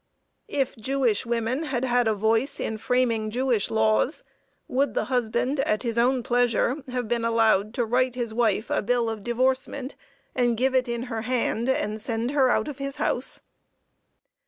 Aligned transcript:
If 0.47 0.75
Jewish 0.77 1.27
women 1.27 1.65
had 1.65 1.85
had 1.85 2.07
a 2.07 2.15
voice 2.15 2.59
in 2.59 2.79
framing 2.79 3.29
Jewish 3.29 3.69
laws, 3.69 4.23
would 4.67 4.95
the 4.95 5.03
husband, 5.13 5.59
at 5.59 5.83
his 5.83 5.95
own 5.99 6.23
pleasure, 6.23 6.77
have 6.89 7.07
been 7.07 7.23
allowed 7.23 7.71
to 7.75 7.85
"write 7.85 8.15
his 8.15 8.33
wife 8.33 8.71
a 8.71 8.81
bill 8.81 9.11
of 9.11 9.23
divorcement 9.23 9.93
and 10.33 10.57
give 10.57 10.73
it 10.73 10.87
in 10.87 11.03
her 11.03 11.21
hand, 11.21 11.69
and 11.69 12.01
send 12.01 12.31
her 12.31 12.49
out 12.49 12.67
of 12.67 12.79
his 12.79 12.95
house?" 12.95 13.43